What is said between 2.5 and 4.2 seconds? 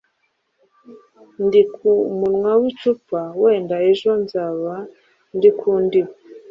w’icupa wenda ejo